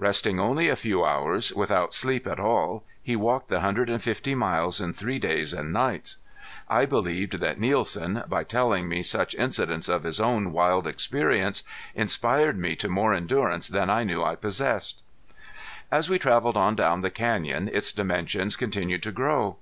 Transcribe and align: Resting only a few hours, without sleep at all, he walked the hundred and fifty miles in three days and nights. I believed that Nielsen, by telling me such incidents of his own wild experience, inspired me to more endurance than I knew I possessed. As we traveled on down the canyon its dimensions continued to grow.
Resting 0.00 0.40
only 0.40 0.68
a 0.68 0.74
few 0.74 1.04
hours, 1.04 1.54
without 1.54 1.94
sleep 1.94 2.26
at 2.26 2.40
all, 2.40 2.82
he 3.00 3.14
walked 3.14 3.46
the 3.46 3.60
hundred 3.60 3.88
and 3.88 4.02
fifty 4.02 4.34
miles 4.34 4.80
in 4.80 4.92
three 4.92 5.20
days 5.20 5.54
and 5.54 5.72
nights. 5.72 6.16
I 6.68 6.84
believed 6.84 7.34
that 7.38 7.60
Nielsen, 7.60 8.24
by 8.28 8.42
telling 8.42 8.88
me 8.88 9.04
such 9.04 9.36
incidents 9.36 9.88
of 9.88 10.02
his 10.02 10.18
own 10.18 10.50
wild 10.50 10.88
experience, 10.88 11.62
inspired 11.94 12.58
me 12.58 12.74
to 12.74 12.88
more 12.88 13.14
endurance 13.14 13.68
than 13.68 13.88
I 13.88 14.02
knew 14.02 14.20
I 14.24 14.34
possessed. 14.34 15.00
As 15.92 16.10
we 16.10 16.18
traveled 16.18 16.56
on 16.56 16.74
down 16.74 17.00
the 17.02 17.08
canyon 17.08 17.70
its 17.72 17.92
dimensions 17.92 18.56
continued 18.56 19.04
to 19.04 19.12
grow. 19.12 19.58